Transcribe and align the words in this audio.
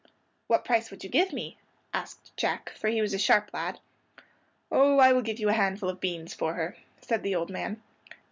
"What 0.47 0.65
price 0.65 0.89
would 0.89 1.03
you 1.03 1.11
give 1.11 1.31
me?" 1.31 1.59
asked 1.93 2.35
Jack, 2.35 2.71
for 2.71 2.87
he 2.87 3.03
was 3.03 3.13
a 3.13 3.19
sharp 3.19 3.53
lad. 3.53 3.79
"Oh, 4.71 4.97
I 4.97 5.13
will 5.13 5.21
give 5.21 5.37
you 5.39 5.49
a 5.49 5.53
handful 5.53 5.89
of 5.91 6.01
beans 6.01 6.33
for 6.33 6.55
her," 6.55 6.75
said 7.01 7.21
the 7.21 7.35
old 7.35 7.51
man. 7.51 7.83